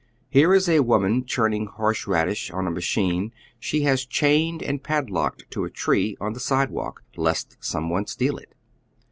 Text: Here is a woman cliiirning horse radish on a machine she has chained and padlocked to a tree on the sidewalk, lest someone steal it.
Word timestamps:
Here 0.31 0.51
is 0.55 0.67
a 0.67 0.79
woman 0.79 1.23
cliiirning 1.25 1.67
horse 1.67 2.07
radish 2.07 2.49
on 2.49 2.65
a 2.65 2.71
machine 2.71 3.31
she 3.59 3.83
has 3.83 4.03
chained 4.03 4.63
and 4.63 4.81
padlocked 4.83 5.43
to 5.51 5.63
a 5.63 5.69
tree 5.69 6.17
on 6.19 6.33
the 6.33 6.39
sidewalk, 6.39 7.03
lest 7.15 7.55
someone 7.63 8.07
steal 8.07 8.37
it. 8.39 8.55